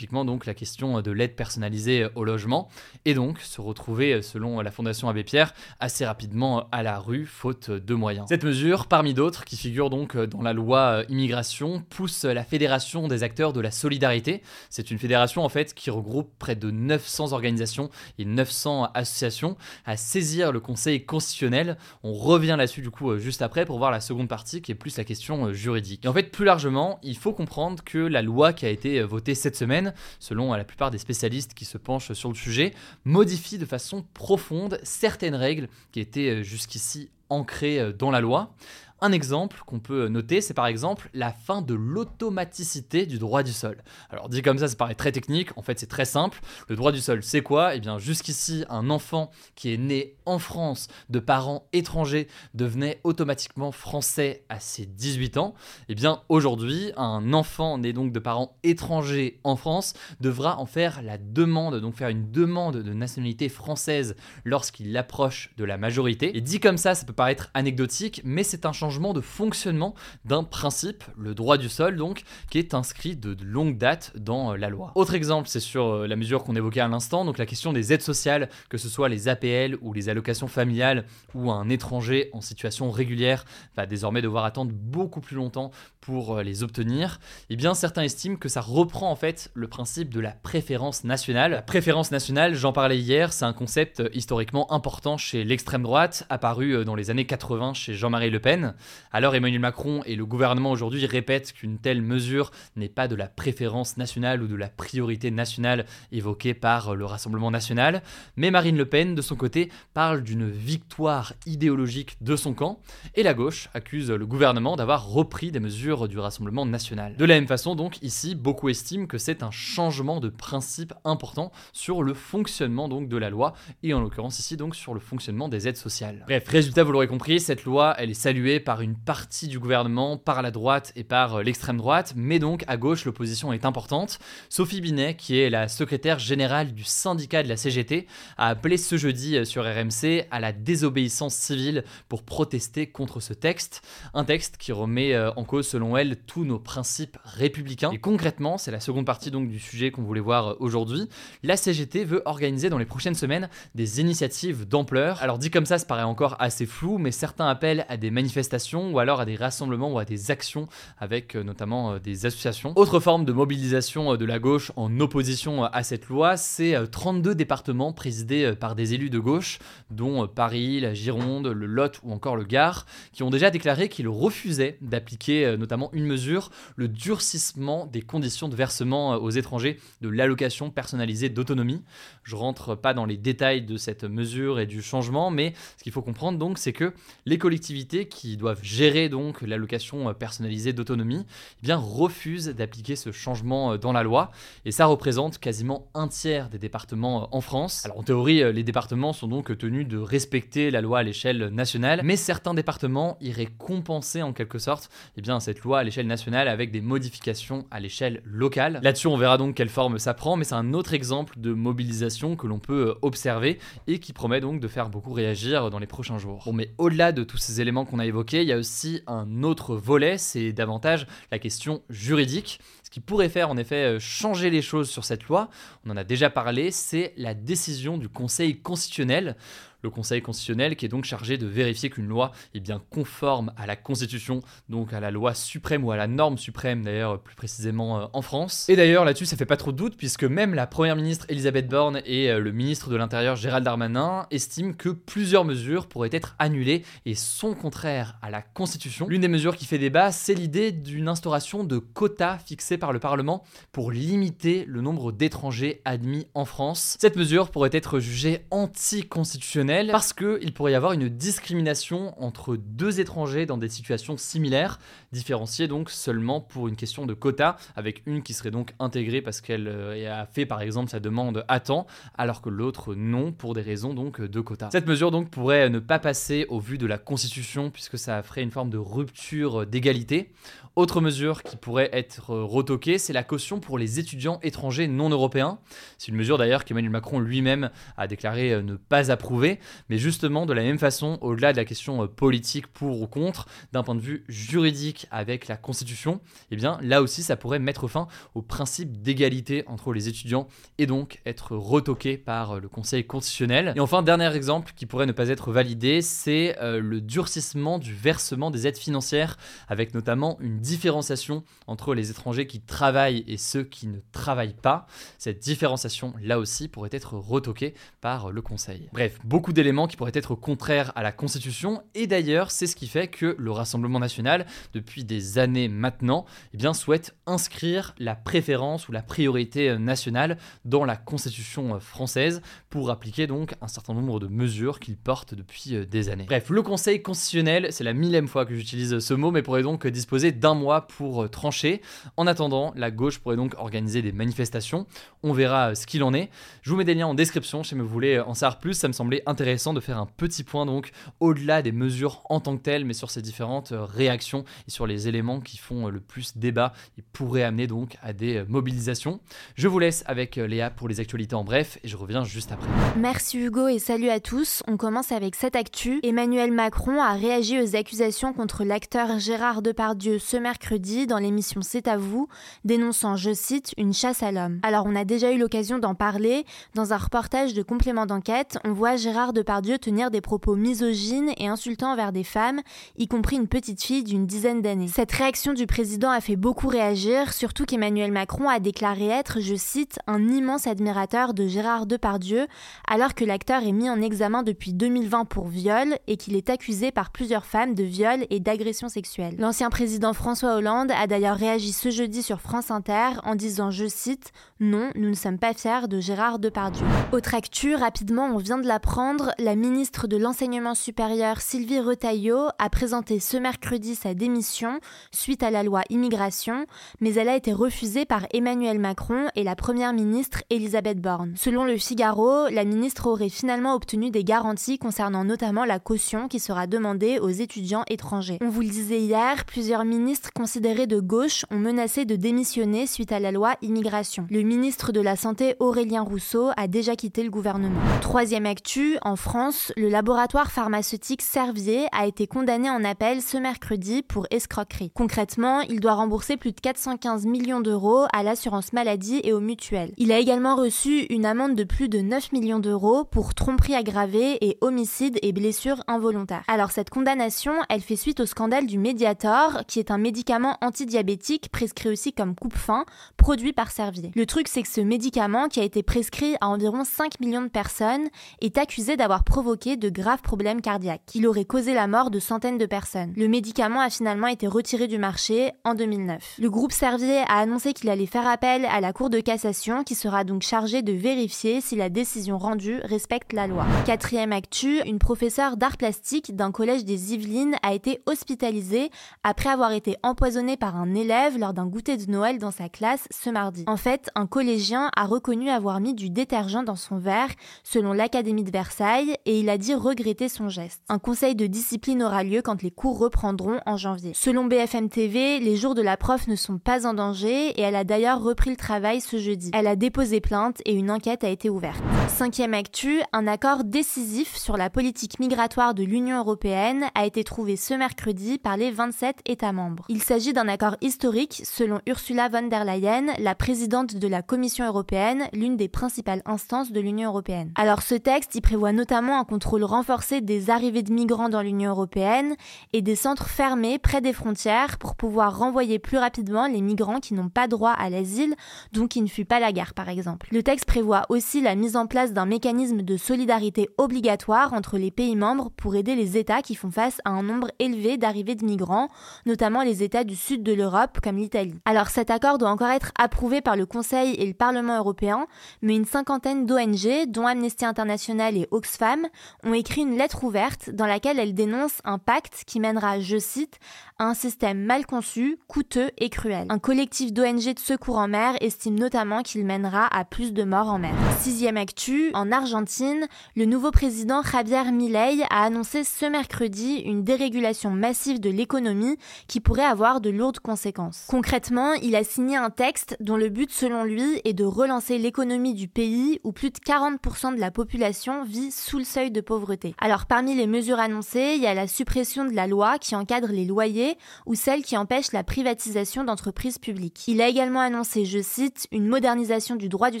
donc 0.10 0.46
la 0.46 0.54
question 0.54 1.00
de 1.00 1.10
l'aide 1.10 1.36
personnalisée 1.36 2.06
au 2.14 2.24
logement, 2.24 2.68
et 3.04 3.14
donc 3.14 3.38
se 3.40 3.60
retrouver, 3.60 4.22
selon 4.22 4.60
la 4.60 4.70
Fondation 4.70 5.08
Abbé 5.08 5.24
Pierre, 5.24 5.54
assez 5.78 6.04
rapidement 6.04 6.68
à 6.72 6.82
la 6.82 6.98
rue, 6.98 7.26
faute 7.26 7.70
de 7.70 7.94
moyens. 7.94 8.26
Cette 8.28 8.44
mesure, 8.44 8.86
parmi 8.86 9.14
d'autres, 9.14 9.44
qui 9.44 9.56
figure 9.56 9.90
donc 9.90 10.16
dans 10.16 10.42
la 10.42 10.52
loi 10.52 11.02
immigration, 11.08 11.82
pousse 11.90 12.24
la 12.24 12.44
Fédération 12.44 13.08
des 13.08 13.22
acteurs 13.22 13.52
de 13.52 13.60
la 13.60 13.70
solidarité. 13.70 14.42
C'est 14.68 14.90
une 14.90 14.98
fédération 14.98 15.44
en 15.44 15.48
fait 15.48 15.74
qui 15.74 15.90
regroupe 15.90 16.30
près 16.38 16.56
de 16.56 16.70
900 16.70 17.32
organisations 17.32 17.90
et 18.18 18.24
900 18.24 18.90
associations 18.94 19.56
à 19.86 19.96
saisir 19.96 20.52
le 20.52 20.60
Conseil 20.60 21.04
constitutionnel. 21.04 21.76
On 22.02 22.12
revient 22.12 22.56
là-dessus 22.58 22.82
du 22.82 22.90
coup 22.90 23.16
juste 23.18 23.42
après 23.42 23.64
pour 23.64 23.78
voir 23.78 23.90
la 23.90 24.00
seconde 24.00 24.28
partie 24.28 24.62
qui 24.62 24.72
est 24.72 24.74
plus 24.76 24.96
la 24.96 25.04
question 25.04 25.52
juridique. 25.52 26.04
Et 26.04 26.08
en 26.08 26.12
fait, 26.12 26.30
plus 26.30 26.44
largement, 26.44 26.98
il 27.02 27.16
faut 27.16 27.32
comprendre 27.32 27.82
que 27.84 27.98
la 27.98 28.22
loi 28.22 28.52
qui 28.52 28.66
a 28.66 28.70
été 28.70 29.02
votée 29.02 29.34
cette 29.34 29.56
semaine 29.56 29.89
selon 30.18 30.52
la 30.52 30.64
plupart 30.64 30.90
des 30.90 30.98
spécialistes 30.98 31.54
qui 31.54 31.64
se 31.64 31.78
penchent 31.78 32.12
sur 32.12 32.28
le 32.28 32.34
sujet, 32.34 32.74
modifie 33.04 33.58
de 33.58 33.66
façon 33.66 34.04
profonde 34.14 34.78
certaines 34.82 35.34
règles 35.34 35.68
qui 35.92 36.00
étaient 36.00 36.40
euh, 36.40 36.42
jusqu'ici 36.42 37.10
ancrées 37.28 37.80
euh, 37.80 37.92
dans 37.92 38.10
la 38.10 38.20
loi. 38.20 38.54
Un 39.02 39.12
exemple 39.12 39.62
qu'on 39.64 39.80
peut 39.80 40.08
noter, 40.08 40.42
c'est 40.42 40.52
par 40.52 40.66
exemple 40.66 41.08
la 41.14 41.32
fin 41.32 41.62
de 41.62 41.72
l'automaticité 41.72 43.06
du 43.06 43.18
droit 43.18 43.42
du 43.42 43.52
sol. 43.52 43.82
Alors 44.10 44.28
dit 44.28 44.42
comme 44.42 44.58
ça, 44.58 44.68
ça 44.68 44.76
paraît 44.76 44.94
très 44.94 45.10
technique, 45.10 45.56
en 45.56 45.62
fait 45.62 45.78
c'est 45.78 45.86
très 45.86 46.04
simple. 46.04 46.40
Le 46.68 46.76
droit 46.76 46.92
du 46.92 47.00
sol, 47.00 47.22
c'est 47.22 47.40
quoi? 47.40 47.74
Eh 47.74 47.80
bien 47.80 47.98
jusqu'ici, 47.98 48.66
un 48.68 48.90
enfant 48.90 49.30
qui 49.54 49.72
est 49.72 49.78
né 49.78 50.16
en 50.26 50.38
France 50.38 50.88
de 51.08 51.18
parents 51.18 51.66
étrangers 51.72 52.28
devenait 52.52 53.00
automatiquement 53.02 53.72
français 53.72 54.44
à 54.50 54.60
ses 54.60 54.84
18 54.84 55.38
ans. 55.38 55.54
Eh 55.88 55.94
bien 55.94 56.20
aujourd'hui, 56.28 56.92
un 56.98 57.32
enfant 57.32 57.78
né 57.78 57.94
donc 57.94 58.12
de 58.12 58.18
parents 58.18 58.58
étrangers 58.64 59.40
en 59.44 59.56
France 59.56 59.94
devra 60.20 60.58
en 60.58 60.66
faire 60.66 61.00
la 61.00 61.16
demande, 61.16 61.80
donc 61.80 61.94
faire 61.94 62.10
une 62.10 62.30
demande 62.30 62.76
de 62.76 62.92
nationalité 62.92 63.48
française 63.48 64.14
lorsqu'il 64.44 64.94
approche 64.98 65.54
de 65.56 65.64
la 65.64 65.78
majorité. 65.78 66.36
Et 66.36 66.42
dit 66.42 66.60
comme 66.60 66.76
ça, 66.76 66.94
ça 66.94 67.06
peut 67.06 67.14
paraître 67.14 67.50
anecdotique, 67.54 68.20
mais 68.24 68.42
c'est 68.42 68.66
un 68.66 68.72
changement 68.72 68.89
de 68.90 69.20
fonctionnement 69.20 69.94
d'un 70.24 70.42
principe, 70.42 71.04
le 71.16 71.34
droit 71.34 71.56
du 71.58 71.68
sol 71.68 71.96
donc, 71.96 72.24
qui 72.50 72.58
est 72.58 72.74
inscrit 72.74 73.14
de 73.14 73.36
longue 73.42 73.78
date 73.78 74.12
dans 74.16 74.52
euh, 74.52 74.56
la 74.56 74.68
loi. 74.68 74.92
Autre 74.96 75.14
exemple, 75.14 75.48
c'est 75.48 75.60
sur 75.60 75.86
euh, 75.86 76.06
la 76.08 76.16
mesure 76.16 76.42
qu'on 76.42 76.56
évoquait 76.56 76.80
à 76.80 76.88
l'instant, 76.88 77.24
donc 77.24 77.38
la 77.38 77.46
question 77.46 77.72
des 77.72 77.92
aides 77.92 78.02
sociales, 78.02 78.48
que 78.68 78.78
ce 78.78 78.88
soit 78.88 79.08
les 79.08 79.28
APL 79.28 79.78
ou 79.80 79.92
les 79.92 80.08
allocations 80.08 80.48
familiales, 80.48 81.04
ou 81.34 81.52
un 81.52 81.68
étranger 81.68 82.30
en 82.32 82.40
situation 82.40 82.90
régulière 82.90 83.44
va 83.76 83.86
désormais 83.86 84.22
devoir 84.22 84.44
attendre 84.44 84.72
beaucoup 84.74 85.20
plus 85.20 85.36
longtemps 85.36 85.70
pour 86.00 86.38
euh, 86.38 86.42
les 86.42 86.62
obtenir, 86.64 87.20
eh 87.48 87.56
bien 87.56 87.74
certains 87.74 88.02
estiment 88.02 88.36
que 88.36 88.48
ça 88.48 88.60
reprend 88.60 89.10
en 89.10 89.16
fait 89.16 89.50
le 89.54 89.68
principe 89.68 90.12
de 90.12 90.20
la 90.20 90.32
préférence 90.32 91.04
nationale. 91.04 91.64
Préférence 91.66 92.10
nationale, 92.10 92.54
j'en 92.54 92.72
parlais 92.72 92.98
hier, 92.98 93.32
c'est 93.32 93.44
un 93.44 93.52
concept 93.52 94.02
historiquement 94.12 94.72
important 94.72 95.16
chez 95.16 95.44
l'extrême 95.44 95.84
droite, 95.84 96.26
apparu 96.28 96.84
dans 96.84 96.96
les 96.96 97.10
années 97.10 97.26
80 97.26 97.74
chez 97.74 97.94
Jean-Marie 97.94 98.30
Le 98.30 98.40
Pen. 98.40 98.74
Alors 99.12 99.34
Emmanuel 99.34 99.60
Macron 99.60 100.02
et 100.06 100.16
le 100.16 100.26
gouvernement 100.26 100.70
aujourd'hui 100.70 101.06
répètent 101.06 101.52
qu'une 101.52 101.78
telle 101.78 102.02
mesure 102.02 102.50
n'est 102.76 102.88
pas 102.88 103.08
de 103.08 103.14
la 103.14 103.26
préférence 103.26 103.96
nationale 103.96 104.42
ou 104.42 104.46
de 104.46 104.56
la 104.56 104.68
priorité 104.68 105.30
nationale 105.30 105.86
évoquée 106.12 106.54
par 106.54 106.94
le 106.94 107.04
Rassemblement 107.04 107.50
national, 107.50 108.02
mais 108.36 108.50
Marine 108.50 108.76
Le 108.76 108.86
Pen, 108.86 109.14
de 109.14 109.22
son 109.22 109.36
côté, 109.36 109.70
parle 109.94 110.22
d'une 110.22 110.48
victoire 110.48 111.32
idéologique 111.46 112.16
de 112.20 112.36
son 112.36 112.54
camp, 112.54 112.80
et 113.14 113.22
la 113.22 113.34
gauche 113.34 113.68
accuse 113.74 114.10
le 114.10 114.26
gouvernement 114.26 114.76
d'avoir 114.76 115.08
repris 115.08 115.50
des 115.50 115.60
mesures 115.60 116.08
du 116.08 116.18
Rassemblement 116.18 116.66
national. 116.66 117.16
De 117.16 117.24
la 117.24 117.34
même 117.34 117.46
façon, 117.46 117.74
donc, 117.74 118.02
ici, 118.02 118.34
beaucoup 118.34 118.68
estiment 118.68 119.06
que 119.06 119.18
c'est 119.18 119.42
un 119.42 119.50
changement 119.50 120.20
de 120.20 120.28
principe 120.28 120.94
important 121.04 121.52
sur 121.72 122.02
le 122.02 122.14
fonctionnement 122.14 122.88
donc 122.88 123.08
de 123.08 123.16
la 123.16 123.30
loi, 123.30 123.54
et 123.82 123.94
en 123.94 124.00
l'occurrence 124.00 124.38
ici 124.38 124.56
donc 124.56 124.76
sur 124.76 124.94
le 124.94 125.00
fonctionnement 125.00 125.48
des 125.48 125.68
aides 125.68 125.76
sociales. 125.76 126.24
Bref, 126.26 126.46
résultat, 126.48 126.84
vous 126.84 126.92
l'aurez 126.92 127.08
compris, 127.08 127.40
cette 127.40 127.64
loi, 127.64 127.94
elle 127.98 128.10
est 128.10 128.14
saluée 128.14 128.60
par 128.60 128.69
par 128.70 128.82
une 128.82 128.94
partie 128.94 129.48
du 129.48 129.58
gouvernement, 129.58 130.16
par 130.16 130.42
la 130.42 130.52
droite 130.52 130.92
et 130.94 131.02
par 131.02 131.34
euh, 131.34 131.42
l'extrême 131.42 131.76
droite, 131.76 132.12
mais 132.14 132.38
donc 132.38 132.62
à 132.68 132.76
gauche 132.76 133.04
l'opposition 133.04 133.52
est 133.52 133.64
importante. 133.64 134.20
Sophie 134.48 134.80
Binet, 134.80 135.16
qui 135.16 135.40
est 135.40 135.50
la 135.50 135.66
secrétaire 135.66 136.20
générale 136.20 136.72
du 136.72 136.84
syndicat 136.84 137.42
de 137.42 137.48
la 137.48 137.56
CGT, 137.56 138.06
a 138.38 138.46
appelé 138.46 138.76
ce 138.76 138.96
jeudi 138.96 139.36
euh, 139.36 139.44
sur 139.44 139.64
RMC 139.64 140.28
à 140.30 140.38
la 140.38 140.52
désobéissance 140.52 141.34
civile 141.34 141.82
pour 142.08 142.22
protester 142.22 142.86
contre 142.86 143.18
ce 143.18 143.32
texte. 143.32 143.82
Un 144.14 144.22
texte 144.22 144.56
qui 144.56 144.70
remet 144.70 145.14
euh, 145.14 145.32
en 145.32 145.42
cause, 145.42 145.66
selon 145.66 145.96
elle, 145.96 146.18
tous 146.28 146.44
nos 146.44 146.60
principes 146.60 147.18
républicains. 147.24 147.90
Et 147.90 147.98
concrètement, 147.98 148.56
c'est 148.56 148.70
la 148.70 148.78
seconde 148.78 149.04
partie 149.04 149.32
donc 149.32 149.48
du 149.48 149.58
sujet 149.58 149.90
qu'on 149.90 150.02
voulait 150.02 150.20
voir 150.20 150.60
aujourd'hui. 150.60 151.08
La 151.42 151.56
CGT 151.56 152.04
veut 152.04 152.22
organiser 152.24 152.70
dans 152.70 152.78
les 152.78 152.84
prochaines 152.84 153.16
semaines 153.16 153.48
des 153.74 154.00
initiatives 154.00 154.68
d'ampleur. 154.68 155.20
Alors 155.24 155.38
dit 155.38 155.50
comme 155.50 155.66
ça, 155.66 155.76
ça 155.76 155.86
paraît 155.86 156.04
encore 156.04 156.36
assez 156.38 156.66
flou, 156.66 156.98
mais 156.98 157.10
certains 157.10 157.48
appellent 157.48 157.84
à 157.88 157.96
des 157.96 158.12
manifestations 158.12 158.49
ou 158.92 158.98
alors 158.98 159.20
à 159.20 159.24
des 159.24 159.36
rassemblements 159.36 159.92
ou 159.92 159.98
à 159.98 160.04
des 160.04 160.30
actions 160.30 160.68
avec 160.98 161.36
euh, 161.36 161.42
notamment 161.42 161.98
des 161.98 162.26
associations. 162.26 162.72
Autre 162.76 163.00
forme 163.00 163.24
de 163.24 163.32
mobilisation 163.32 164.16
de 164.16 164.24
la 164.24 164.38
gauche 164.38 164.72
en 164.76 165.00
opposition 165.00 165.64
à 165.64 165.82
cette 165.82 166.08
loi, 166.08 166.36
c'est 166.36 166.74
32 166.90 167.34
départements 167.34 167.92
présidés 167.92 168.52
par 168.58 168.74
des 168.74 168.94
élus 168.94 169.10
de 169.10 169.18
gauche, 169.18 169.58
dont 169.90 170.26
Paris, 170.26 170.80
la 170.80 170.94
Gironde, 170.94 171.46
le 171.46 171.66
Lot 171.66 172.00
ou 172.02 172.12
encore 172.12 172.36
le 172.36 172.44
Gard, 172.44 172.86
qui 173.12 173.22
ont 173.22 173.30
déjà 173.30 173.50
déclaré 173.50 173.88
qu'ils 173.88 174.08
refusaient 174.08 174.78
d'appliquer 174.80 175.46
euh, 175.46 175.56
notamment 175.56 175.90
une 175.92 176.06
mesure, 176.06 176.50
le 176.76 176.88
durcissement 176.88 177.86
des 177.86 178.02
conditions 178.02 178.48
de 178.48 178.56
versement 178.56 179.14
euh, 179.14 179.18
aux 179.18 179.30
étrangers 179.30 179.78
de 180.00 180.08
l'allocation 180.08 180.70
personnalisée 180.70 181.28
d'autonomie. 181.28 181.82
Je 182.22 182.36
rentre 182.36 182.74
pas 182.74 182.94
dans 182.94 183.04
les 183.04 183.16
détails 183.16 183.62
de 183.62 183.76
cette 183.76 184.04
mesure 184.04 184.60
et 184.60 184.66
du 184.66 184.82
changement, 184.82 185.30
mais 185.30 185.54
ce 185.76 185.82
qu'il 185.82 185.92
faut 185.92 186.02
comprendre 186.02 186.38
donc, 186.38 186.58
c'est 186.58 186.72
que 186.72 186.92
les 187.26 187.38
collectivités 187.38 188.08
qui 188.08 188.36
doivent 188.40 188.62
gérer 188.62 189.08
donc 189.08 189.42
l'allocation 189.42 190.08
euh, 190.08 190.12
personnalisée 190.12 190.72
d'autonomie, 190.72 191.24
eh 191.62 191.62
bien 191.62 191.76
refusent 191.76 192.48
d'appliquer 192.48 192.96
ce 192.96 193.12
changement 193.12 193.76
dans 193.76 193.92
la 193.92 194.02
loi, 194.02 194.32
et 194.64 194.72
ça 194.72 194.86
représente 194.86 195.38
quasiment 195.38 195.88
un 195.94 196.08
tiers 196.08 196.48
des 196.48 196.58
départements 196.58 197.34
en 197.34 197.40
France. 197.40 197.84
Alors 197.84 197.98
en 197.98 198.02
théorie, 198.02 198.52
les 198.52 198.62
départements 198.62 199.12
sont 199.12 199.28
donc 199.28 199.56
tenus 199.56 199.86
de 199.86 199.98
respecter 199.98 200.70
la 200.70 200.80
loi 200.80 201.00
à 201.00 201.02
l'échelle 201.02 201.48
nationale, 201.48 202.00
mais 202.04 202.16
certains 202.16 202.54
départements 202.54 203.16
iraient 203.20 203.48
compenser 203.58 204.22
en 204.22 204.32
quelque 204.32 204.58
sorte 204.58 204.90
eh 205.16 205.20
bien, 205.20 205.40
cette 205.40 205.60
loi 205.60 205.80
à 205.80 205.84
l'échelle 205.84 206.06
nationale 206.06 206.48
avec 206.48 206.70
des 206.70 206.80
modifications 206.80 207.66
à 207.70 207.80
l'échelle 207.80 208.22
locale. 208.24 208.80
Là-dessus, 208.82 209.06
on 209.06 209.16
verra 209.16 209.38
donc 209.38 209.54
quelle 209.54 209.68
forme 209.68 209.98
ça 209.98 210.14
prend, 210.14 210.36
mais 210.36 210.44
c'est 210.44 210.54
un 210.54 210.72
autre 210.72 210.94
exemple 210.94 211.34
de 211.38 211.52
mobilisation 211.52 212.36
que 212.36 212.46
l'on 212.46 212.58
peut 212.58 212.88
euh, 212.88 212.94
observer 213.02 213.58
et 213.86 213.98
qui 213.98 214.12
promet 214.12 214.40
donc 214.40 214.60
de 214.60 214.68
faire 214.68 214.88
beaucoup 214.88 215.12
réagir 215.12 215.70
dans 215.70 215.78
les 215.78 215.86
prochains 215.86 216.18
jours. 216.18 216.42
Bon, 216.46 216.52
mais 216.52 216.70
au-delà 216.78 217.12
de 217.12 217.24
tous 217.24 217.38
ces 217.38 217.60
éléments 217.60 217.84
qu'on 217.84 217.98
a 217.98 218.06
évoqués, 218.06 218.29
il 218.38 218.48
y 218.48 218.52
a 218.52 218.56
aussi 218.56 219.02
un 219.06 219.42
autre 219.42 219.76
volet, 219.76 220.18
c'est 220.18 220.52
davantage 220.52 221.06
la 221.30 221.38
question 221.38 221.82
juridique. 221.90 222.60
Ce 222.82 222.90
qui 222.90 223.00
pourrait 223.00 223.28
faire 223.28 223.50
en 223.50 223.56
effet 223.56 223.96
euh, 223.96 223.98
changer 224.00 224.50
les 224.50 224.62
choses 224.62 224.90
sur 224.90 225.04
cette 225.04 225.24
loi, 225.24 225.48
on 225.84 225.90
en 225.90 225.96
a 225.96 226.04
déjà 226.04 226.30
parlé, 226.30 226.70
c'est 226.70 227.12
la 227.16 227.34
décision 227.34 227.98
du 227.98 228.08
Conseil 228.08 228.60
constitutionnel 228.60 229.36
le 229.82 229.90
Conseil 229.90 230.22
constitutionnel 230.22 230.76
qui 230.76 230.86
est 230.86 230.88
donc 230.88 231.04
chargé 231.04 231.38
de 231.38 231.46
vérifier 231.46 231.90
qu'une 231.90 232.06
loi 232.06 232.32
est 232.54 232.60
bien 232.60 232.82
conforme 232.90 233.52
à 233.56 233.66
la 233.66 233.76
Constitution, 233.76 234.42
donc 234.68 234.92
à 234.92 235.00
la 235.00 235.10
loi 235.10 235.34
suprême 235.34 235.84
ou 235.84 235.90
à 235.90 235.96
la 235.96 236.06
norme 236.06 236.38
suprême 236.38 236.82
d'ailleurs 236.82 237.20
plus 237.20 237.34
précisément 237.34 238.00
euh, 238.00 238.06
en 238.12 238.22
France. 238.22 238.68
Et 238.68 238.76
d'ailleurs 238.76 239.04
là-dessus 239.04 239.26
ça 239.26 239.36
fait 239.36 239.46
pas 239.46 239.56
trop 239.56 239.72
de 239.72 239.76
doute 239.76 239.96
puisque 239.96 240.24
même 240.24 240.54
la 240.54 240.66
première 240.66 240.96
ministre 240.96 241.26
Elisabeth 241.28 241.68
Borne 241.68 242.02
et 242.04 242.30
euh, 242.30 242.40
le 242.40 242.52
ministre 242.52 242.90
de 242.90 242.96
l'Intérieur 242.96 243.36
Gérald 243.36 243.64
Darmanin 243.64 244.26
estiment 244.30 244.72
que 244.72 244.88
plusieurs 244.88 245.44
mesures 245.44 245.86
pourraient 245.86 246.10
être 246.12 246.34
annulées 246.38 246.84
et 247.06 247.14
sont 247.14 247.54
contraires 247.54 248.18
à 248.22 248.30
la 248.30 248.42
Constitution. 248.42 249.06
L'une 249.08 249.20
des 249.20 249.28
mesures 249.28 249.56
qui 249.56 249.66
fait 249.66 249.78
débat, 249.78 250.12
c'est 250.12 250.34
l'idée 250.34 250.72
d'une 250.72 251.08
instauration 251.08 251.64
de 251.64 251.78
quotas 251.78 252.38
fixés 252.38 252.78
par 252.78 252.92
le 252.92 252.98
Parlement 252.98 253.44
pour 253.72 253.90
limiter 253.90 254.64
le 254.66 254.80
nombre 254.80 255.12
d'étrangers 255.12 255.80
admis 255.84 256.26
en 256.34 256.44
France. 256.44 256.96
Cette 257.00 257.16
mesure 257.16 257.50
pourrait 257.50 257.70
être 257.72 258.00
jugée 258.00 258.46
anticonstitutionnelle 258.50 259.69
parce 259.90 260.12
qu'il 260.12 260.52
pourrait 260.52 260.72
y 260.72 260.74
avoir 260.74 260.92
une 260.92 261.08
discrimination 261.08 262.20
entre 262.22 262.56
deux 262.56 263.00
étrangers 263.00 263.46
dans 263.46 263.58
des 263.58 263.68
situations 263.68 264.16
similaires, 264.16 264.78
différenciées 265.12 265.68
donc 265.68 265.90
seulement 265.90 266.40
pour 266.40 266.68
une 266.68 266.76
question 266.76 267.06
de 267.06 267.14
quota, 267.14 267.56
avec 267.76 268.02
une 268.06 268.22
qui 268.22 268.34
serait 268.34 268.50
donc 268.50 268.74
intégrée 268.78 269.22
parce 269.22 269.40
qu'elle 269.40 269.68
euh, 269.68 270.22
a 270.22 270.26
fait 270.26 270.46
par 270.46 270.62
exemple 270.62 270.90
sa 270.90 271.00
demande 271.00 271.44
à 271.48 271.60
temps, 271.60 271.86
alors 272.16 272.42
que 272.42 272.48
l'autre 272.48 272.94
non 272.94 273.32
pour 273.32 273.54
des 273.54 273.62
raisons 273.62 273.94
donc 273.94 274.20
de 274.20 274.40
quota. 274.40 274.68
Cette 274.72 274.86
mesure 274.86 275.10
donc 275.10 275.30
pourrait 275.30 275.70
ne 275.70 275.78
pas 275.78 275.98
passer 275.98 276.46
au 276.48 276.60
vu 276.60 276.78
de 276.78 276.86
la 276.86 276.98
Constitution 276.98 277.70
puisque 277.70 277.98
ça 277.98 278.22
ferait 278.22 278.42
une 278.42 278.50
forme 278.50 278.70
de 278.70 278.78
rupture 278.78 279.66
d'égalité. 279.66 280.32
Autre 280.76 281.00
mesure 281.00 281.42
qui 281.42 281.56
pourrait 281.56 281.90
être 281.92 282.30
retoquée, 282.30 282.98
c'est 282.98 283.12
la 283.12 283.24
caution 283.24 283.60
pour 283.60 283.76
les 283.76 283.98
étudiants 283.98 284.38
étrangers 284.42 284.88
non 284.88 285.08
européens. 285.08 285.58
C'est 285.98 286.08
une 286.08 286.16
mesure 286.16 286.38
d'ailleurs 286.38 286.64
qu'Emmanuel 286.64 286.90
Macron 286.90 287.18
lui-même 287.18 287.70
a 287.96 288.06
déclaré 288.06 288.52
euh, 288.52 288.62
ne 288.62 288.76
pas 288.76 289.10
approuver, 289.10 289.59
mais 289.88 289.98
justement 289.98 290.46
de 290.46 290.52
la 290.52 290.62
même 290.62 290.78
façon, 290.78 291.18
au-delà 291.20 291.52
de 291.52 291.56
la 291.56 291.64
question 291.64 292.02
euh, 292.02 292.06
politique 292.06 292.66
pour 292.66 293.00
ou 293.00 293.06
contre, 293.06 293.46
d'un 293.72 293.82
point 293.82 293.94
de 293.94 294.00
vue 294.00 294.24
juridique 294.28 295.06
avec 295.10 295.48
la 295.48 295.56
Constitution, 295.56 296.20
eh 296.50 296.56
bien 296.56 296.78
là 296.82 297.02
aussi 297.02 297.22
ça 297.22 297.36
pourrait 297.36 297.58
mettre 297.58 297.88
fin 297.88 298.08
au 298.34 298.42
principe 298.42 299.02
d'égalité 299.02 299.64
entre 299.66 299.92
les 299.92 300.08
étudiants 300.08 300.48
et 300.78 300.86
donc 300.86 301.20
être 301.26 301.56
retoqué 301.56 302.16
par 302.18 302.52
euh, 302.52 302.60
le 302.60 302.68
Conseil 302.68 303.04
constitutionnel. 303.04 303.72
Et 303.76 303.80
enfin, 303.80 304.02
dernier 304.02 304.34
exemple 304.34 304.72
qui 304.76 304.86
pourrait 304.86 305.06
ne 305.06 305.12
pas 305.12 305.28
être 305.28 305.52
validé, 305.52 306.02
c'est 306.02 306.56
le 306.60 307.00
durcissement 307.00 307.78
du 307.78 307.94
versement 307.94 308.50
des 308.50 308.66
aides 308.66 308.76
financières, 308.76 309.36
avec 309.68 309.94
notamment 309.94 310.38
une 310.40 310.60
différenciation 310.60 311.44
entre 311.66 311.94
les 311.94 312.10
étrangers 312.10 312.46
qui 312.46 312.60
travaillent 312.60 313.24
et 313.26 313.36
ceux 313.36 313.64
qui 313.64 313.86
ne 313.86 313.98
travaillent 314.12 314.54
pas. 314.54 314.86
Cette 315.18 315.38
différenciation, 315.38 316.14
là 316.22 316.38
aussi, 316.38 316.68
pourrait 316.68 316.90
être 316.92 317.14
retoquée 317.14 317.74
par 318.00 318.30
le 318.30 318.42
Conseil. 318.42 318.88
Bref, 318.92 319.18
beaucoup 319.24 319.49
d'éléments 319.52 319.86
qui 319.86 319.96
pourraient 319.96 320.12
être 320.14 320.34
contraires 320.34 320.92
à 320.94 321.02
la 321.02 321.12
Constitution, 321.12 321.82
et 321.94 322.06
d'ailleurs, 322.06 322.50
c'est 322.50 322.66
ce 322.66 322.76
qui 322.76 322.86
fait 322.86 323.08
que 323.08 323.34
le 323.38 323.50
Rassemblement 323.50 323.98
national, 323.98 324.46
depuis 324.74 325.04
des 325.04 325.38
années 325.38 325.68
maintenant, 325.68 326.24
eh 326.54 326.56
bien, 326.56 326.74
souhaite 326.74 327.14
inscrire 327.26 327.94
la 327.98 328.14
préférence 328.14 328.88
ou 328.88 328.92
la 328.92 329.02
priorité 329.02 329.78
nationale 329.78 330.38
dans 330.64 330.84
la 330.84 330.96
Constitution 330.96 331.78
française 331.80 332.42
pour 332.68 332.90
appliquer 332.90 333.26
donc 333.26 333.54
un 333.60 333.68
certain 333.68 333.94
nombre 333.94 334.20
de 334.20 334.26
mesures 334.26 334.80
qu'il 334.80 334.96
porte 334.96 335.34
depuis 335.34 335.74
euh, 335.74 335.86
des 335.86 336.08
années. 336.08 336.26
Bref, 336.26 336.50
le 336.50 336.62
Conseil 336.62 337.02
constitutionnel, 337.02 337.68
c'est 337.70 337.84
la 337.84 337.92
millième 337.92 338.28
fois 338.28 338.46
que 338.46 338.54
j'utilise 338.54 338.98
ce 338.98 339.14
mot, 339.14 339.30
mais 339.30 339.42
pourrait 339.42 339.62
donc 339.62 339.86
disposer 339.86 340.32
d'un 340.32 340.54
mois 340.54 340.86
pour 340.86 341.24
euh, 341.24 341.28
trancher. 341.28 341.80
En 342.16 342.26
attendant, 342.26 342.72
la 342.76 342.90
gauche 342.90 343.18
pourrait 343.18 343.36
donc 343.36 343.54
organiser 343.58 344.02
des 344.02 344.12
manifestations. 344.12 344.86
On 345.22 345.32
verra 345.32 345.70
euh, 345.70 345.74
ce 345.74 345.86
qu'il 345.86 346.02
en 346.02 346.14
est. 346.14 346.30
Je 346.62 346.70
vous 346.70 346.76
mets 346.76 346.84
des 346.84 346.94
liens 346.94 347.06
en 347.06 347.14
description 347.14 347.62
si 347.64 347.74
vous 347.74 347.86
voulez 347.86 348.16
euh, 348.16 348.24
en 348.24 348.34
savoir 348.34 348.58
plus. 348.58 348.74
Ça 348.74 348.88
me 348.88 348.92
semblait 348.92 349.22
intéressant 349.26 349.39
de 349.40 349.80
faire 349.80 349.98
un 349.98 350.06
petit 350.06 350.44
point 350.44 350.66
donc 350.66 350.90
au-delà 351.18 351.62
des 351.62 351.72
mesures 351.72 352.22
en 352.28 352.40
tant 352.40 352.58
que 352.58 352.62
telles, 352.62 352.84
mais 352.84 352.92
sur 352.92 353.10
ces 353.10 353.22
différentes 353.22 353.72
réactions 353.72 354.44
et 354.68 354.70
sur 354.70 354.86
les 354.86 355.08
éléments 355.08 355.40
qui 355.40 355.56
font 355.56 355.88
le 355.88 356.00
plus 356.00 356.36
débat 356.36 356.74
et 356.98 357.02
pourraient 357.12 357.42
amener 357.42 357.66
donc 357.66 357.96
à 358.02 358.12
des 358.12 358.44
mobilisations. 358.48 359.20
Je 359.54 359.66
vous 359.66 359.78
laisse 359.78 360.04
avec 360.06 360.36
Léa 360.36 360.68
pour 360.68 360.88
les 360.88 361.00
actualités 361.00 361.34
en 361.34 361.44
bref 361.44 361.78
et 361.82 361.88
je 361.88 361.96
reviens 361.96 362.22
juste 362.22 362.52
après. 362.52 362.68
Merci 362.98 363.38
Hugo 363.38 363.68
et 363.68 363.78
salut 363.78 364.10
à 364.10 364.20
tous. 364.20 364.62
On 364.66 364.76
commence 364.76 365.10
avec 365.10 365.34
cette 365.36 365.56
actu. 365.56 366.00
Emmanuel 366.02 366.52
Macron 366.52 367.00
a 367.00 367.14
réagi 367.14 367.60
aux 367.60 367.76
accusations 367.76 368.34
contre 368.34 368.64
l'acteur 368.64 369.18
Gérard 369.18 369.62
Depardieu 369.62 370.18
ce 370.18 370.36
mercredi 370.36 371.06
dans 371.06 371.18
l'émission 371.18 371.62
C'est 371.62 371.88
à 371.88 371.96
vous, 371.96 372.28
dénonçant, 372.64 373.16
je 373.16 373.32
cite, 373.32 373.72
une 373.78 373.94
chasse 373.94 374.22
à 374.22 374.32
l'homme. 374.32 374.60
Alors 374.62 374.84
on 374.86 374.94
a 374.94 375.04
déjà 375.04 375.32
eu 375.32 375.38
l'occasion 375.38 375.78
d'en 375.78 375.94
parler. 375.94 376.44
Dans 376.74 376.92
un 376.92 376.98
reportage 376.98 377.54
de 377.54 377.62
complément 377.62 378.04
d'enquête, 378.04 378.58
on 378.64 378.72
voit 378.72 378.96
Gérard 378.96 379.29
Depardieu 379.32 379.78
tenir 379.78 380.10
des 380.10 380.20
propos 380.20 380.56
misogynes 380.56 381.32
et 381.38 381.48
insultants 381.48 381.92
envers 381.92 382.12
des 382.12 382.24
femmes, 382.24 382.60
y 382.96 383.06
compris 383.06 383.36
une 383.36 383.48
petite 383.48 383.82
fille 383.82 384.04
d'une 384.04 384.26
dizaine 384.26 384.62
d'années. 384.62 384.88
Cette 384.88 385.12
réaction 385.12 385.52
du 385.52 385.66
président 385.66 386.10
a 386.10 386.20
fait 386.20 386.36
beaucoup 386.36 386.68
réagir, 386.68 387.32
surtout 387.32 387.64
qu'Emmanuel 387.64 388.12
Macron 388.12 388.48
a 388.48 388.60
déclaré 388.60 389.08
être, 389.08 389.40
je 389.40 389.54
cite, 389.54 389.98
un 390.06 390.28
immense 390.28 390.66
admirateur 390.66 391.34
de 391.34 391.46
Gérard 391.46 391.86
Depardieu, 391.86 392.46
alors 392.88 393.14
que 393.14 393.24
l'acteur 393.24 393.62
est 393.62 393.72
mis 393.72 393.90
en 393.90 394.00
examen 394.00 394.42
depuis 394.42 394.72
2020 394.72 395.24
pour 395.24 395.48
viol 395.48 395.96
et 396.06 396.16
qu'il 396.16 396.36
est 396.36 396.50
accusé 396.50 396.90
par 396.90 397.10
plusieurs 397.10 397.46
femmes 397.46 397.74
de 397.74 397.84
viol 397.84 398.26
et 398.30 398.40
d'agression 398.40 398.88
sexuelle. 398.88 399.34
L'ancien 399.38 399.70
président 399.70 400.12
François 400.12 400.54
Hollande 400.54 400.90
a 400.92 401.06
d'ailleurs 401.06 401.36
réagi 401.36 401.72
ce 401.72 401.90
jeudi 401.90 402.22
sur 402.22 402.40
France 402.40 402.70
Inter 402.70 403.20
en 403.24 403.34
disant, 403.34 403.70
je 403.70 403.86
cite, 403.86 404.32
Non, 404.60 404.90
nous 404.94 405.10
ne 405.10 405.14
sommes 405.14 405.38
pas 405.38 405.54
fiers 405.54 405.88
de 405.88 406.00
Gérard 406.00 406.38
Depardieu. 406.38 406.86
Autre 407.12 407.34
actu, 407.34 407.74
rapidement, 407.74 408.26
on 408.26 408.38
vient 408.38 408.58
de 408.58 408.66
l'apprendre, 408.66 409.19
Londres, 409.20 409.34
la 409.38 409.54
ministre 409.54 410.06
de 410.06 410.16
l'Enseignement 410.16 410.74
supérieur 410.74 411.40
Sylvie 411.40 411.80
Retailleau 411.80 412.48
a 412.58 412.70
présenté 412.70 413.18
ce 413.18 413.36
mercredi 413.36 413.94
sa 413.94 414.14
démission 414.14 414.78
suite 415.10 415.42
à 415.42 415.50
la 415.50 415.62
loi 415.62 415.82
immigration, 415.90 416.66
mais 417.00 417.14
elle 417.14 417.28
a 417.28 417.36
été 417.36 417.52
refusée 417.52 418.04
par 418.04 418.26
Emmanuel 418.32 418.78
Macron 418.78 419.26
et 419.36 419.42
la 419.42 419.56
première 419.56 419.92
ministre 419.92 420.42
Elisabeth 420.48 421.00
Borne. 421.00 421.34
Selon 421.36 421.64
le 421.64 421.76
Figaro, 421.76 422.48
la 422.48 422.64
ministre 422.64 423.08
aurait 423.08 423.28
finalement 423.28 423.74
obtenu 423.74 424.10
des 424.10 424.24
garanties 424.24 424.78
concernant 424.78 425.24
notamment 425.24 425.64
la 425.64 425.78
caution 425.78 426.28
qui 426.28 426.40
sera 426.40 426.66
demandée 426.66 427.18
aux 427.18 427.28
étudiants 427.28 427.84
étrangers. 427.88 428.38
On 428.40 428.48
vous 428.48 428.62
le 428.62 428.68
disait 428.68 429.00
hier, 429.00 429.44
plusieurs 429.44 429.84
ministres 429.84 430.30
considérés 430.34 430.86
de 430.86 431.00
gauche 431.00 431.44
ont 431.50 431.58
menacé 431.58 432.04
de 432.04 432.16
démissionner 432.16 432.86
suite 432.86 433.12
à 433.12 433.20
la 433.20 433.32
loi 433.32 433.54
immigration. 433.62 434.26
Le 434.30 434.42
ministre 434.42 434.92
de 434.92 435.00
la 435.00 435.16
Santé 435.16 435.56
Aurélien 435.58 436.02
Rousseau 436.02 436.50
a 436.56 436.68
déjà 436.68 436.96
quitté 436.96 437.22
le 437.22 437.30
gouvernement. 437.30 437.80
Troisième 438.00 438.46
actu, 438.46 438.96
en 439.02 439.09
France, 439.16 439.72
le 439.76 439.88
laboratoire 439.88 440.50
pharmaceutique 440.50 441.22
Servier 441.22 441.86
a 441.92 442.06
été 442.06 442.26
condamné 442.26 442.70
en 442.70 442.84
appel 442.84 443.22
ce 443.22 443.36
mercredi 443.36 444.02
pour 444.02 444.26
escroquerie. 444.30 444.90
Concrètement, 444.94 445.60
il 445.62 445.80
doit 445.80 445.94
rembourser 445.94 446.36
plus 446.36 446.52
de 446.52 446.60
415 446.60 447.26
millions 447.26 447.60
d'euros 447.60 448.06
à 448.12 448.22
l'assurance 448.22 448.72
maladie 448.72 449.20
et 449.24 449.32
aux 449.32 449.40
mutuelles. 449.40 449.92
Il 449.96 450.12
a 450.12 450.18
également 450.18 450.56
reçu 450.56 451.06
une 451.10 451.26
amende 451.26 451.54
de 451.54 451.64
plus 451.64 451.88
de 451.88 452.00
9 452.00 452.32
millions 452.32 452.58
d'euros 452.58 453.04
pour 453.04 453.34
tromperie 453.34 453.74
aggravée 453.74 454.38
et 454.44 454.58
homicide 454.60 455.18
et 455.22 455.32
blessures 455.32 455.82
involontaires. 455.86 456.44
Alors 456.48 456.70
cette 456.70 456.90
condamnation, 456.90 457.54
elle 457.68 457.80
fait 457.80 457.96
suite 457.96 458.20
au 458.20 458.26
scandale 458.26 458.66
du 458.66 458.78
Mediator, 458.78 459.62
qui 459.66 459.78
est 459.78 459.90
un 459.90 459.98
médicament 459.98 460.56
antidiabétique 460.60 461.50
prescrit 461.50 461.88
aussi 461.88 462.12
comme 462.12 462.34
coupe-faim, 462.34 462.84
produit 463.20 463.52
par 463.52 463.70
Servier. 463.70 464.10
Le 464.16 464.24
truc 464.24 464.48
c'est 464.48 464.62
que 464.62 464.68
ce 464.68 464.80
médicament, 464.80 465.48
qui 465.48 465.60
a 465.60 465.62
été 465.62 465.82
prescrit 465.82 466.36
à 466.40 466.48
environ 466.48 466.84
5 466.84 467.20
millions 467.20 467.42
de 467.42 467.48
personnes, 467.48 468.08
est 468.40 468.56
accusé 468.56 468.96
d'avoir 468.96 469.24
provoqué 469.24 469.76
de 469.76 469.90
graves 469.90 470.22
problèmes 470.22 470.62
cardiaques. 470.62 471.02
Il 471.14 471.26
aurait 471.26 471.44
causé 471.44 471.74
la 471.74 471.86
mort 471.86 472.10
de 472.10 472.18
centaines 472.18 472.56
de 472.56 472.64
personnes. 472.64 473.12
Le 473.16 473.28
médicament 473.28 473.80
a 473.80 473.90
finalement 473.90 474.26
été 474.26 474.46
retiré 474.46 474.88
du 474.88 474.96
marché 474.96 475.52
en 475.64 475.74
2009. 475.74 476.36
Le 476.38 476.50
groupe 476.50 476.72
Servier 476.72 477.18
a 477.28 477.40
annoncé 477.40 477.74
qu'il 477.74 477.90
allait 477.90 478.06
faire 478.06 478.26
appel 478.26 478.64
à 478.64 478.80
la 478.80 478.94
Cour 478.94 479.10
de 479.10 479.20
cassation 479.20 479.84
qui 479.84 479.94
sera 479.94 480.24
donc 480.24 480.40
chargée 480.42 480.80
de 480.80 480.92
vérifier 480.92 481.60
si 481.60 481.76
la 481.76 481.90
décision 481.90 482.38
rendue 482.38 482.80
respecte 482.84 483.34
la 483.34 483.46
loi. 483.46 483.66
Quatrième 483.84 484.32
actu, 484.32 484.80
une 484.86 484.98
professeure 484.98 485.58
d'art 485.58 485.76
plastique 485.76 486.34
d'un 486.34 486.52
collège 486.52 486.86
des 486.86 487.12
Yvelines 487.12 487.56
a 487.62 487.74
été 487.74 488.00
hospitalisée 488.06 488.90
après 489.24 489.50
avoir 489.50 489.72
été 489.72 489.96
empoisonnée 490.02 490.56
par 490.56 490.76
un 490.76 490.94
élève 490.94 491.38
lors 491.38 491.52
d'un 491.52 491.66
goûter 491.66 491.98
de 491.98 492.10
Noël 492.10 492.38
dans 492.38 492.50
sa 492.50 492.70
classe 492.70 493.06
ce 493.10 493.30
mardi. 493.30 493.64
En 493.66 493.76
fait, 493.76 494.10
un 494.14 494.26
collégien 494.26 494.90
a 494.96 495.04
reconnu 495.04 495.50
avoir 495.50 495.80
mis 495.80 495.94
du 495.94 496.10
détergent 496.10 496.64
dans 496.64 496.76
son 496.76 496.98
verre, 496.98 497.30
selon 497.64 497.92
l'Académie 497.92 498.44
de 498.44 498.50
Versailles, 498.50 499.16
et 499.26 499.40
il 499.40 499.48
a 499.48 499.58
dit 499.58 499.74
regretter 499.74 500.28
son 500.28 500.48
geste. 500.48 500.82
Un 500.88 500.98
conseil 500.98 501.34
de 501.34 501.46
discipline 501.46 502.02
aura 502.02 502.24
lieu 502.24 502.42
quand 502.42 502.62
les 502.62 502.70
cours 502.70 502.98
reprendront 502.98 503.60
en 503.66 503.76
janvier. 503.76 504.12
Selon 504.14 504.44
BFM 504.44 504.88
TV, 504.88 505.40
les 505.40 505.56
jours 505.56 505.74
de 505.74 505.82
la 505.82 505.96
prof 505.96 506.26
ne 506.28 506.36
sont 506.36 506.58
pas 506.58 506.86
en 506.86 506.94
danger 506.94 507.48
et 507.48 507.60
elle 507.60 507.76
a 507.76 507.84
d'ailleurs 507.84 508.22
repris 508.22 508.50
le 508.50 508.56
travail 508.56 509.00
ce 509.00 509.18
jeudi. 509.18 509.50
Elle 509.54 509.66
a 509.66 509.76
déposé 509.76 510.20
plainte 510.20 510.60
et 510.64 510.74
une 510.74 510.90
enquête 510.90 511.24
a 511.24 511.28
été 511.28 511.50
ouverte. 511.50 511.82
Cinquième 512.08 512.54
actu, 512.54 513.00
un 513.12 513.26
accord 513.26 513.64
décisif 513.64 514.36
sur 514.36 514.56
la 514.56 514.70
politique 514.70 515.18
migratoire 515.20 515.74
de 515.74 515.84
l'Union 515.84 516.18
européenne 516.18 516.86
a 516.94 517.06
été 517.06 517.24
trouvé 517.24 517.56
ce 517.56 517.74
mercredi 517.74 518.38
par 518.38 518.56
les 518.56 518.70
27 518.70 519.18
États 519.26 519.52
membres. 519.52 519.84
Il 519.88 520.02
s'agit 520.02 520.32
d'un 520.32 520.48
accord 520.48 520.76
historique 520.80 521.42
selon 521.44 521.80
Ursula 521.86 522.28
von 522.28 522.48
der 522.48 522.64
Leyen, 522.64 522.99
la 523.18 523.34
présidente 523.34 523.96
de 523.96 524.08
la 524.08 524.22
Commission 524.22 524.66
européenne, 524.66 525.28
l'une 525.32 525.56
des 525.56 525.68
principales 525.68 526.22
instances 526.26 526.72
de 526.72 526.80
l'Union 526.80 527.10
européenne. 527.10 527.52
Alors 527.54 527.82
ce 527.82 527.94
texte, 527.94 528.34
il 528.34 528.40
prévoit 528.40 528.72
notamment 528.72 529.18
un 529.18 529.24
contrôle 529.24 529.64
renforcé 529.64 530.20
des 530.20 530.50
arrivées 530.50 530.82
de 530.82 530.92
migrants 530.92 531.28
dans 531.28 531.42
l'Union 531.42 531.70
européenne 531.70 532.34
et 532.72 532.82
des 532.82 532.96
centres 532.96 533.28
fermés 533.28 533.78
près 533.78 534.00
des 534.00 534.12
frontières 534.12 534.78
pour 534.78 534.94
pouvoir 534.94 535.38
renvoyer 535.38 535.78
plus 535.78 535.98
rapidement 535.98 536.46
les 536.46 536.60
migrants 536.60 537.00
qui 537.00 537.14
n'ont 537.14 537.28
pas 537.28 537.48
droit 537.48 537.72
à 537.72 537.90
l'asile, 537.90 538.34
donc 538.72 538.90
qui 538.90 539.02
ne 539.02 539.08
fuient 539.08 539.24
pas 539.24 539.40
la 539.40 539.52
guerre 539.52 539.74
par 539.74 539.88
exemple. 539.88 540.28
Le 540.32 540.42
texte 540.42 540.66
prévoit 540.66 541.06
aussi 541.08 541.40
la 541.40 541.54
mise 541.54 541.76
en 541.76 541.86
place 541.86 542.12
d'un 542.12 542.26
mécanisme 542.26 542.82
de 542.82 542.96
solidarité 542.96 543.68
obligatoire 543.78 544.52
entre 544.52 544.78
les 544.78 544.90
pays 544.90 545.16
membres 545.16 545.50
pour 545.56 545.76
aider 545.76 545.94
les 545.94 546.16
États 546.16 546.42
qui 546.42 546.54
font 546.54 546.70
face 546.70 547.00
à 547.04 547.10
un 547.10 547.22
nombre 547.22 547.50
élevé 547.58 547.96
d'arrivées 547.96 548.34
de 548.34 548.44
migrants, 548.44 548.88
notamment 549.26 549.62
les 549.62 549.82
États 549.82 550.04
du 550.04 550.16
sud 550.16 550.42
de 550.42 550.52
l'Europe 550.52 550.98
comme 551.02 551.16
l'Italie. 551.16 551.54
Alors 551.64 551.88
cet 551.88 552.10
accord 552.10 552.38
doit 552.38 552.50
encore 552.50 552.68
être 552.70 552.89
approuvé 552.98 553.40
par 553.40 553.56
le 553.56 553.66
Conseil 553.66 554.14
et 554.14 554.26
le 554.26 554.34
Parlement 554.34 554.78
européen, 554.78 555.26
mais 555.62 555.76
une 555.76 555.84
cinquantaine 555.84 556.46
d'ONG, 556.46 557.06
dont 557.08 557.26
Amnesty 557.26 557.64
International 557.64 558.36
et 558.36 558.48
Oxfam, 558.50 559.06
ont 559.44 559.54
écrit 559.54 559.82
une 559.82 559.96
lettre 559.96 560.24
ouverte 560.24 560.70
dans 560.70 560.86
laquelle 560.86 561.18
elles 561.18 561.34
dénoncent 561.34 561.80
un 561.84 561.98
pacte 561.98 562.44
qui 562.46 562.60
mènera, 562.60 563.00
je 563.00 563.18
cite, 563.18 563.58
à 563.98 564.04
un 564.04 564.14
système 564.14 564.64
mal 564.64 564.86
conçu, 564.86 565.38
coûteux 565.46 565.90
et 565.98 566.08
cruel. 566.08 566.46
Un 566.48 566.58
collectif 566.58 567.12
d'ONG 567.12 567.54
de 567.54 567.58
secours 567.58 567.98
en 567.98 568.08
mer 568.08 568.34
estime 568.40 568.78
notamment 568.78 569.22
qu'il 569.22 569.44
mènera 569.44 569.86
à 569.94 570.04
plus 570.04 570.32
de 570.32 570.42
morts 570.42 570.68
en 570.68 570.78
mer. 570.78 570.94
Sixième 571.20 571.58
actu, 571.58 572.10
en 572.14 572.32
Argentine, 572.32 573.06
le 573.36 573.44
nouveau 573.44 573.70
président 573.70 574.22
Javier 574.22 574.72
Milei 574.72 575.22
a 575.28 575.44
annoncé 575.44 575.84
ce 575.84 576.06
mercredi 576.06 576.76
une 576.76 577.04
dérégulation 577.04 577.70
massive 577.70 578.20
de 578.20 578.30
l'économie 578.30 578.96
qui 579.28 579.40
pourrait 579.40 579.64
avoir 579.64 580.00
de 580.00 580.08
lourdes 580.08 580.40
conséquences. 580.40 581.04
Concrètement, 581.08 581.74
il 581.74 581.94
a 581.94 582.04
signé 582.04 582.36
un 582.36 582.50
texte 582.50 582.79
dont 583.00 583.16
le 583.16 583.28
but 583.28 583.50
selon 583.50 583.84
lui 583.84 584.20
est 584.24 584.32
de 584.32 584.44
relancer 584.44 584.98
l'économie 584.98 585.54
du 585.54 585.68
pays 585.68 586.20
où 586.24 586.32
plus 586.32 586.50
de 586.50 586.58
40% 586.58 587.34
de 587.34 587.40
la 587.40 587.50
population 587.50 588.24
vit 588.24 588.50
sous 588.50 588.78
le 588.78 588.84
seuil 588.84 589.10
de 589.10 589.20
pauvreté. 589.20 589.74
Alors 589.78 590.06
parmi 590.06 590.34
les 590.34 590.46
mesures 590.46 590.78
annoncées, 590.78 591.34
il 591.36 591.42
y 591.42 591.46
a 591.46 591.54
la 591.54 591.66
suppression 591.66 592.24
de 592.24 592.34
la 592.34 592.46
loi 592.46 592.78
qui 592.78 592.96
encadre 592.96 593.28
les 593.28 593.44
loyers 593.44 593.96
ou 594.26 594.34
celle 594.34 594.62
qui 594.62 594.76
empêche 594.76 595.12
la 595.12 595.24
privatisation 595.24 596.04
d'entreprises 596.04 596.58
publiques. 596.58 597.04
Il 597.06 597.20
a 597.20 597.28
également 597.28 597.60
annoncé, 597.60 598.04
je 598.04 598.20
cite, 598.22 598.66
une 598.72 598.86
modernisation 598.86 599.56
du 599.56 599.68
droit 599.68 599.90
du 599.90 600.00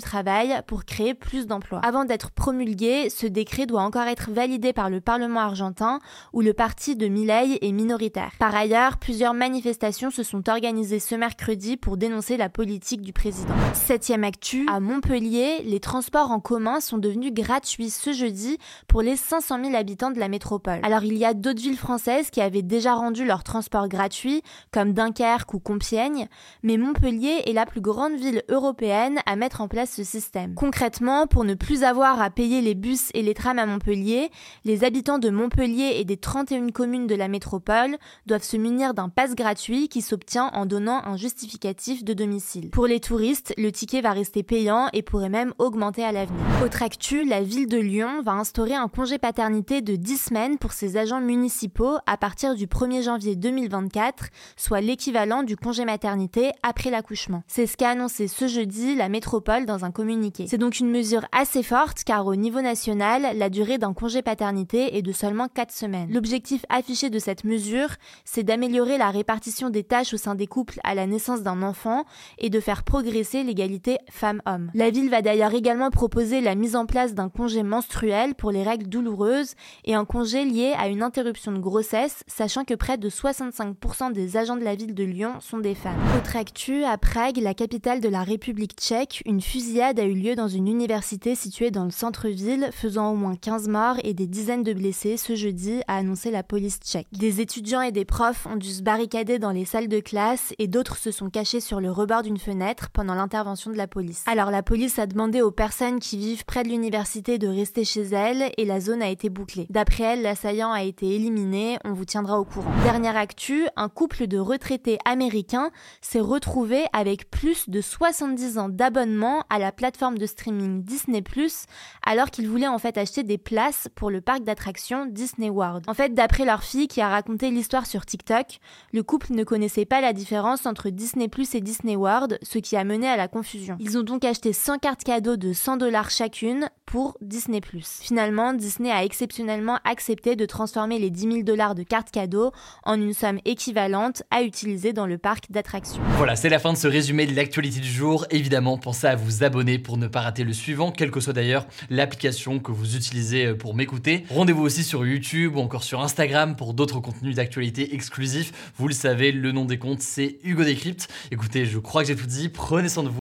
travail 0.00 0.60
pour 0.66 0.84
créer 0.84 1.14
plus 1.14 1.46
d'emplois. 1.46 1.80
Avant 1.82 2.04
d'être 2.04 2.30
promulgué, 2.30 3.10
ce 3.10 3.26
décret 3.26 3.66
doit 3.66 3.82
encore 3.82 4.06
être 4.06 4.30
validé 4.30 4.72
par 4.72 4.90
le 4.90 5.00
Parlement 5.00 5.40
argentin 5.40 6.00
où 6.32 6.40
le 6.40 6.54
parti 6.54 6.96
de 6.96 7.08
Milei 7.08 7.58
est 7.60 7.72
minoritaire. 7.72 8.32
Par 8.38 8.54
ailleurs, 8.54 8.98
plusieurs 8.98 9.34
manifestations 9.34 10.10
se 10.10 10.22
sont 10.22 10.48
organisées 10.48 11.00
ce 11.00 11.14
mercredi 11.14 11.76
pour 11.76 11.96
dénoncer 11.96 12.36
la 12.36 12.48
politique 12.48 12.69
du 12.78 13.12
président. 13.12 13.52
Septième 13.74 14.22
actu, 14.22 14.64
à 14.68 14.78
Montpellier, 14.78 15.62
les 15.64 15.80
transports 15.80 16.30
en 16.30 16.38
commun 16.38 16.80
sont 16.80 16.98
devenus 16.98 17.32
gratuits 17.32 17.90
ce 17.90 18.12
jeudi 18.12 18.58
pour 18.86 19.02
les 19.02 19.16
500 19.16 19.64
000 19.64 19.76
habitants 19.76 20.12
de 20.12 20.20
la 20.20 20.28
métropole. 20.28 20.78
Alors 20.84 21.02
il 21.02 21.16
y 21.16 21.24
a 21.24 21.34
d'autres 21.34 21.60
villes 21.60 21.76
françaises 21.76 22.30
qui 22.30 22.40
avaient 22.40 22.62
déjà 22.62 22.94
rendu 22.94 23.24
leur 23.24 23.42
transport 23.42 23.88
gratuit, 23.88 24.42
comme 24.70 24.92
Dunkerque 24.92 25.52
ou 25.52 25.58
Compiègne, 25.58 26.28
mais 26.62 26.76
Montpellier 26.76 27.42
est 27.46 27.52
la 27.52 27.66
plus 27.66 27.80
grande 27.80 28.14
ville 28.14 28.44
européenne 28.48 29.18
à 29.26 29.34
mettre 29.34 29.60
en 29.60 29.68
place 29.68 29.90
ce 29.90 30.04
système. 30.04 30.54
Concrètement, 30.54 31.26
pour 31.26 31.42
ne 31.42 31.54
plus 31.54 31.82
avoir 31.82 32.22
à 32.22 32.30
payer 32.30 32.60
les 32.60 32.76
bus 32.76 33.10
et 33.14 33.22
les 33.22 33.34
trams 33.34 33.58
à 33.58 33.66
Montpellier, 33.66 34.30
les 34.64 34.84
habitants 34.84 35.18
de 35.18 35.30
Montpellier 35.30 35.96
et 35.96 36.04
des 36.04 36.16
31 36.16 36.68
communes 36.68 37.08
de 37.08 37.16
la 37.16 37.26
métropole 37.26 37.96
doivent 38.26 38.44
se 38.44 38.56
munir 38.56 38.94
d'un 38.94 39.08
pass 39.08 39.34
gratuit 39.34 39.88
qui 39.88 40.02
s'obtient 40.02 40.50
en 40.52 40.66
donnant 40.66 41.02
un 41.04 41.16
justificatif 41.16 42.04
de 42.04 42.14
domicile. 42.14 42.59
Pour 42.68 42.86
les 42.86 43.00
touristes, 43.00 43.54
le 43.56 43.72
ticket 43.72 44.00
va 44.00 44.12
rester 44.12 44.42
payant 44.42 44.88
et 44.92 45.02
pourrait 45.02 45.28
même 45.28 45.54
augmenter 45.58 46.04
à 46.04 46.12
l'avenir. 46.12 46.40
Autre 46.64 46.82
actu, 46.82 47.24
la 47.24 47.42
ville 47.42 47.66
de 47.66 47.78
Lyon 47.78 48.20
va 48.22 48.32
instaurer 48.32 48.74
un 48.74 48.88
congé 48.88 49.18
paternité 49.18 49.80
de 49.80 49.96
10 49.96 50.18
semaines 50.18 50.58
pour 50.58 50.72
ses 50.72 50.96
agents 50.96 51.20
municipaux 51.20 51.96
à 52.06 52.16
partir 52.16 52.54
du 52.54 52.66
1er 52.66 53.02
janvier 53.02 53.36
2024, 53.36 54.26
soit 54.56 54.80
l'équivalent 54.80 55.42
du 55.42 55.56
congé 55.56 55.84
maternité 55.84 56.50
après 56.62 56.90
l'accouchement. 56.90 57.42
C'est 57.46 57.66
ce 57.66 57.76
qu'a 57.76 57.90
annoncé 57.90 58.28
ce 58.28 58.46
jeudi 58.46 58.94
la 58.94 59.08
métropole 59.08 59.64
dans 59.64 59.84
un 59.84 59.90
communiqué. 59.90 60.46
C'est 60.48 60.58
donc 60.58 60.80
une 60.80 60.90
mesure 60.90 61.24
assez 61.32 61.62
forte 61.62 62.04
car 62.04 62.26
au 62.26 62.36
niveau 62.36 62.60
national, 62.60 63.36
la 63.36 63.48
durée 63.48 63.78
d'un 63.78 63.94
congé 63.94 64.20
paternité 64.20 64.96
est 64.96 65.02
de 65.02 65.12
seulement 65.12 65.48
4 65.48 65.72
semaines. 65.72 66.12
L'objectif 66.12 66.66
affiché 66.68 67.08
de 67.08 67.18
cette 67.18 67.44
mesure, 67.44 67.88
c'est 68.24 68.42
d'améliorer 68.42 68.98
la 68.98 69.10
répartition 69.10 69.70
des 69.70 69.84
tâches 69.84 70.12
au 70.12 70.18
sein 70.18 70.34
des 70.34 70.46
couples 70.46 70.80
à 70.84 70.94
la 70.94 71.06
naissance 71.06 71.42
d'un 71.42 71.62
enfant 71.62 72.04
et 72.38 72.49
de 72.50 72.60
faire 72.60 72.82
progresser 72.82 73.42
l'égalité 73.42 73.98
femmes-hommes. 74.10 74.70
La 74.74 74.90
ville 74.90 75.08
va 75.08 75.22
d'ailleurs 75.22 75.54
également 75.54 75.90
proposer 75.90 76.40
la 76.40 76.54
mise 76.54 76.76
en 76.76 76.86
place 76.86 77.14
d'un 77.14 77.28
congé 77.28 77.62
menstruel 77.62 78.34
pour 78.34 78.50
les 78.50 78.62
règles 78.62 78.88
douloureuses 78.88 79.54
et 79.84 79.94
un 79.94 80.04
congé 80.04 80.44
lié 80.44 80.74
à 80.78 80.88
une 80.88 81.02
interruption 81.02 81.52
de 81.52 81.58
grossesse, 81.58 82.24
sachant 82.26 82.64
que 82.64 82.74
près 82.74 82.98
de 82.98 83.08
65% 83.08 84.12
des 84.12 84.36
agents 84.36 84.56
de 84.56 84.64
la 84.64 84.74
ville 84.74 84.94
de 84.94 85.04
Lyon 85.04 85.34
sont 85.40 85.58
des 85.58 85.74
femmes. 85.74 85.98
Autre 86.18 86.36
actu, 86.36 86.84
à 86.84 86.98
Prague, 86.98 87.38
la 87.38 87.54
capitale 87.54 88.00
de 88.00 88.08
la 88.08 88.22
République 88.22 88.74
tchèque, 88.76 89.22
une 89.24 89.40
fusillade 89.40 89.98
a 90.00 90.04
eu 90.04 90.14
lieu 90.14 90.34
dans 90.34 90.48
une 90.48 90.68
université 90.68 91.34
située 91.34 91.70
dans 91.70 91.84
le 91.84 91.90
centre-ville, 91.90 92.70
faisant 92.72 93.12
au 93.12 93.14
moins 93.14 93.36
15 93.36 93.68
morts 93.68 93.96
et 94.04 94.14
des 94.14 94.26
dizaines 94.26 94.62
de 94.62 94.72
blessés 94.72 95.16
ce 95.16 95.34
jeudi, 95.34 95.80
a 95.86 95.96
annoncé 95.96 96.30
la 96.30 96.42
police 96.42 96.78
tchèque. 96.80 97.06
Des 97.12 97.40
étudiants 97.40 97.82
et 97.82 97.92
des 97.92 98.04
profs 98.04 98.46
ont 98.46 98.56
dû 98.56 98.68
se 98.68 98.82
barricader 98.82 99.38
dans 99.38 99.52
les 99.52 99.64
salles 99.64 99.88
de 99.88 100.00
classe 100.00 100.54
et 100.58 100.66
d'autres 100.66 100.96
se 100.96 101.10
sont 101.10 101.30
cachés 101.30 101.60
sur 101.60 101.80
le 101.80 101.90
rebord 101.90 102.22
d'une 102.22 102.38
fenêtre 102.40 102.90
pendant 102.92 103.14
l'intervention 103.14 103.70
de 103.70 103.76
la 103.76 103.86
police. 103.86 104.24
Alors 104.26 104.50
la 104.50 104.64
police 104.64 104.98
a 104.98 105.06
demandé 105.06 105.42
aux 105.42 105.52
personnes 105.52 106.00
qui 106.00 106.18
vivent 106.18 106.44
près 106.44 106.64
de 106.64 106.68
l'université 106.68 107.38
de 107.38 107.46
rester 107.46 107.84
chez 107.84 108.00
chez 108.00 108.14
elle 108.14 108.52
et 108.56 108.64
la 108.64 108.80
zone 108.80 109.02
a 109.02 109.08
été 109.08 109.28
bouclée. 109.28 109.66
D'après 109.70 110.04
elle, 110.04 110.22
l'assaillant 110.22 110.72
a 110.72 110.82
été 110.82 111.14
éliminé, 111.14 111.78
on 111.84 111.92
vous 111.92 112.04
tiendra 112.04 112.38
au 112.38 112.44
courant. 112.44 112.70
Dernière 112.82 113.16
actu, 113.16 113.66
un 113.76 113.88
couple 113.88 114.26
de 114.26 114.38
retraités 114.38 114.98
américains 115.04 115.70
s'est 116.00 116.20
retrouvé 116.20 116.84
avec 116.92 117.30
plus 117.30 117.68
de 117.68 117.80
70 117.80 118.58
ans 118.58 118.68
d'abonnement 118.68 119.44
à 119.50 119.58
la 119.58 119.72
plateforme 119.72 120.18
de 120.18 120.26
streaming 120.26 120.82
Disney⁇ 120.82 121.20
alors 122.06 122.30
qu'ils 122.30 122.48
voulaient 122.48 122.68
en 122.68 122.78
fait 122.78 122.96
acheter 122.96 123.22
des 123.22 123.38
places 123.38 123.88
pour 123.94 124.10
le 124.10 124.20
parc 124.20 124.42
d'attractions 124.44 125.06
Disney 125.06 125.50
World. 125.50 125.84
En 125.86 125.94
fait, 125.94 126.14
d'après 126.14 126.44
leur 126.44 126.62
fille 126.62 126.88
qui 126.88 127.00
a 127.00 127.08
raconté 127.08 127.50
l'histoire 127.50 127.86
sur 127.86 128.06
TikTok, 128.06 128.58
le 128.92 129.02
couple 129.02 129.32
ne 129.32 129.44
connaissait 129.44 129.84
pas 129.84 130.00
la 130.00 130.12
différence 130.12 130.66
entre 130.66 130.90
Disney 130.90 131.28
et 131.54 131.60
Disney 131.60 131.96
World, 131.96 132.19
ce 132.42 132.58
qui 132.58 132.76
a 132.76 132.84
mené 132.84 133.08
à 133.08 133.16
la 133.16 133.28
confusion. 133.28 133.76
Ils 133.80 133.98
ont 133.98 134.02
donc 134.02 134.24
acheté 134.24 134.52
100 134.52 134.78
cartes 134.78 135.04
cadeaux 135.04 135.36
de 135.36 135.52
100 135.52 135.76
dollars 135.76 136.10
chacune 136.10 136.68
pour 136.86 137.16
Disney+. 137.20 137.60
Finalement, 138.02 138.52
Disney 138.52 138.90
a 138.90 139.04
exceptionnellement 139.04 139.78
accepté 139.84 140.34
de 140.34 140.44
transformer 140.44 140.98
les 140.98 141.10
10 141.10 141.20
000 141.20 141.42
dollars 141.42 141.76
de 141.76 141.84
cartes 141.84 142.10
cadeaux 142.10 142.50
en 142.84 142.94
une 142.94 143.14
somme 143.14 143.38
équivalente 143.44 144.24
à 144.30 144.42
utiliser 144.42 144.92
dans 144.92 145.06
le 145.06 145.16
parc 145.16 145.52
d'attractions. 145.52 146.02
Voilà, 146.16 146.34
c'est 146.34 146.48
la 146.48 146.58
fin 146.58 146.72
de 146.72 146.78
ce 146.78 146.88
résumé 146.88 147.26
de 147.26 147.36
l'actualité 147.36 147.78
du 147.78 147.88
jour. 147.88 148.26
Évidemment, 148.30 148.76
pensez 148.76 149.06
à 149.06 149.14
vous 149.14 149.44
abonner 149.44 149.78
pour 149.78 149.98
ne 149.98 150.08
pas 150.08 150.20
rater 150.20 150.42
le 150.42 150.52
suivant, 150.52 150.90
quelle 150.90 151.12
que 151.12 151.20
soit 151.20 151.32
d'ailleurs 151.32 151.66
l'application 151.90 152.58
que 152.58 152.72
vous 152.72 152.96
utilisez 152.96 153.46
euh, 153.46 153.54
pour 153.54 153.74
m'écouter. 153.74 154.24
Rendez-vous 154.30 154.62
aussi 154.62 154.82
sur 154.82 155.06
YouTube 155.06 155.56
ou 155.56 155.60
encore 155.60 155.84
sur 155.84 156.00
Instagram 156.00 156.56
pour 156.56 156.74
d'autres 156.74 156.98
contenus 156.98 157.36
d'actualité 157.36 157.94
exclusifs. 157.94 158.52
Vous 158.76 158.88
le 158.88 158.94
savez, 158.94 159.30
le 159.30 159.52
nom 159.52 159.64
des 159.64 159.78
comptes, 159.78 160.02
c'est 160.02 160.38
Hugo 160.42 160.64
Décrypte. 160.64 161.08
Écoutez, 161.30 161.66
je 161.66 161.78
crois 161.78 162.02
que 162.02 162.08
j'ai 162.10 162.16
tout 162.16 162.26
dit. 162.26 162.48
Prenez 162.48 162.88
soin 162.88 163.04
de 163.04 163.08
vous 163.08 163.19